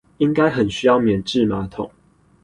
[0.17, 1.91] 應該很需要免治馬桶